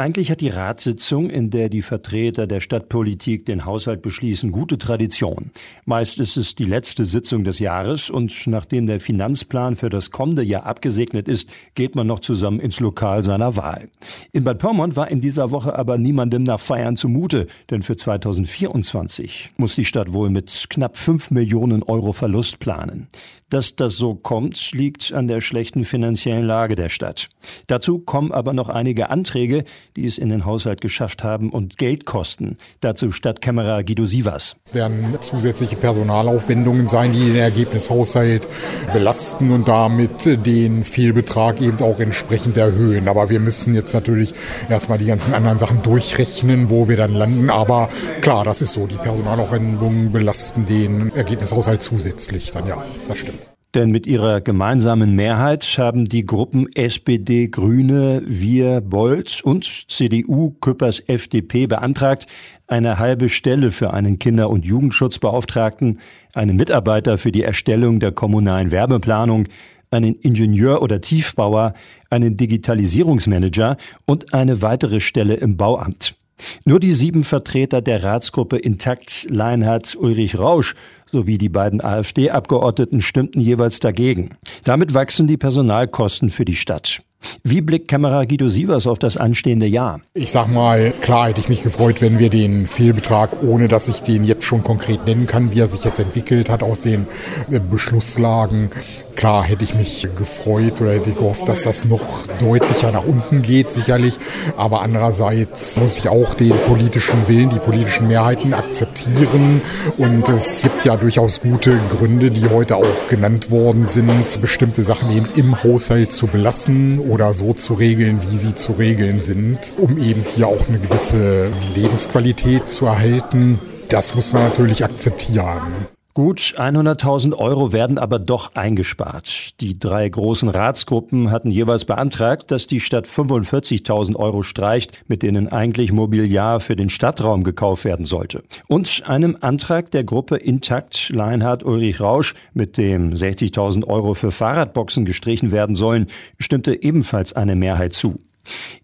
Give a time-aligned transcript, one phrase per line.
[0.00, 5.50] Eigentlich hat die Ratssitzung, in der die Vertreter der Stadtpolitik den Haushalt beschließen, gute Tradition.
[5.86, 10.44] Meist ist es die letzte Sitzung des Jahres und nachdem der Finanzplan für das kommende
[10.44, 13.88] Jahr abgesegnet ist, geht man noch zusammen ins Lokal seiner Wahl.
[14.30, 19.50] In Bad Pyrmont war in dieser Woche aber niemandem nach Feiern zumute, denn für 2024
[19.56, 23.08] muss die Stadt wohl mit knapp fünf Millionen Euro Verlust planen.
[23.50, 27.30] Dass das so kommt, liegt an der schlechten finanziellen Lage der Stadt.
[27.66, 29.64] Dazu kommen aber noch einige Anträge,
[29.98, 32.56] die es in den Haushalt geschafft haben und Geld kosten.
[32.80, 34.56] Dazu Stadtkämmerer Guido Sievers.
[34.64, 38.48] Es werden zusätzliche Personalaufwendungen sein, die den Ergebnishaushalt
[38.92, 43.08] belasten und damit den Fehlbetrag eben auch entsprechend erhöhen.
[43.08, 44.34] Aber wir müssen jetzt natürlich
[44.68, 47.50] erstmal die ganzen anderen Sachen durchrechnen, wo wir dann landen.
[47.50, 47.88] Aber
[48.20, 48.86] klar, das ist so.
[48.86, 52.52] Die Personalaufwendungen belasten den Ergebnishaushalt zusätzlich.
[52.52, 53.57] Dann ja, das stimmt.
[53.74, 61.00] Denn mit ihrer gemeinsamen Mehrheit haben die Gruppen SPD, Grüne, Wir, Bolt und CDU, Küppers,
[61.00, 62.26] FDP beantragt,
[62.66, 66.00] eine halbe Stelle für einen Kinder- und Jugendschutzbeauftragten,
[66.34, 69.48] einen Mitarbeiter für die Erstellung der kommunalen Werbeplanung,
[69.90, 71.74] einen Ingenieur oder Tiefbauer,
[72.08, 76.17] einen Digitalisierungsmanager und eine weitere Stelle im Bauamt.
[76.64, 80.74] Nur die sieben Vertreter der Ratsgruppe Intakt Leinhard Ulrich Rausch
[81.06, 84.30] sowie die beiden AfD-Abgeordneten stimmten jeweils dagegen.
[84.64, 87.00] Damit wachsen die Personalkosten für die Stadt.
[87.42, 90.00] Wie blickt Kamera Guido Sievers auf das anstehende Jahr?
[90.14, 94.00] Ich sag mal, klar hätte ich mich gefreut, wenn wir den Fehlbetrag, ohne dass ich
[94.02, 97.06] den jetzt schon konkret nennen kann, wie er sich jetzt entwickelt hat aus den
[97.50, 98.70] äh, Beschlusslagen,
[99.18, 103.42] Klar hätte ich mich gefreut oder hätte ich gehofft, dass das noch deutlicher nach unten
[103.42, 104.16] geht, sicherlich.
[104.56, 109.60] Aber andererseits muss ich auch den politischen Willen, die politischen Mehrheiten akzeptieren.
[109.96, 115.10] Und es gibt ja durchaus gute Gründe, die heute auch genannt worden sind, bestimmte Sachen
[115.10, 119.98] eben im Haushalt zu belassen oder so zu regeln, wie sie zu regeln sind, um
[119.98, 123.58] eben hier auch eine gewisse Lebensqualität zu erhalten.
[123.88, 125.88] Das muss man natürlich akzeptieren.
[126.18, 129.60] Gut 100.000 Euro werden aber doch eingespart.
[129.60, 135.46] Die drei großen Ratsgruppen hatten jeweils beantragt, dass die Stadt 45.000 Euro streicht, mit denen
[135.46, 138.42] eigentlich Mobiliar für den Stadtraum gekauft werden sollte.
[138.66, 145.04] Und einem Antrag der Gruppe Intakt Leinhard Ulrich Rausch, mit dem 60.000 Euro für Fahrradboxen
[145.04, 146.08] gestrichen werden sollen,
[146.40, 148.18] stimmte ebenfalls eine Mehrheit zu.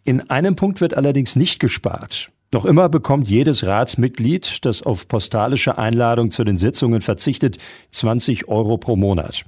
[0.04, 2.30] In einem Punkt wird allerdings nicht gespart.
[2.54, 7.58] Noch immer bekommt jedes Ratsmitglied, das auf postalische Einladung zu den Sitzungen verzichtet,
[7.90, 9.44] 20 Euro pro Monat.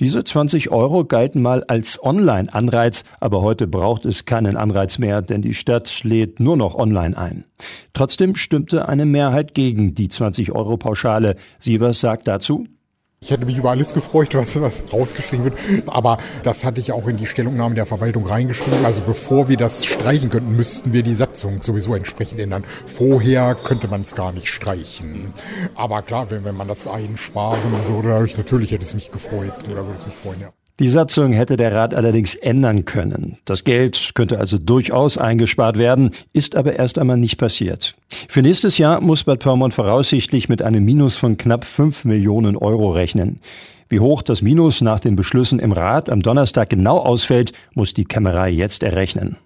[0.00, 5.42] Diese 20 Euro galten mal als Online-Anreiz, aber heute braucht es keinen Anreiz mehr, denn
[5.42, 7.44] die Stadt lädt nur noch online ein.
[7.92, 11.36] Trotzdem stimmte eine Mehrheit gegen die 20 Euro Pauschale.
[11.60, 12.64] Sievers sagt dazu,
[13.20, 15.58] ich hätte mich über alles gefreut, was, was rausgeschrieben wird.
[15.86, 18.84] Aber das hatte ich auch in die Stellungnahme der Verwaltung reingeschrieben.
[18.84, 22.64] Also bevor wir das streichen könnten, müssten wir die Satzung sowieso entsprechend ändern.
[22.86, 25.32] Vorher könnte man es gar nicht streichen.
[25.74, 29.54] Aber klar, wenn, wenn man das einsparen würde, natürlich hätte es mich gefreut.
[29.70, 30.65] Oder würde es mich freuen, ja.
[30.78, 33.38] Die Satzung hätte der Rat allerdings ändern können.
[33.46, 37.94] Das Geld könnte also durchaus eingespart werden, ist aber erst einmal nicht passiert.
[38.28, 42.90] Für nächstes Jahr muss Bad Pyrmont voraussichtlich mit einem Minus von knapp fünf Millionen Euro
[42.90, 43.40] rechnen.
[43.88, 48.04] Wie hoch das Minus nach den Beschlüssen im Rat am Donnerstag genau ausfällt, muss die
[48.04, 49.38] Kämmerei jetzt errechnen.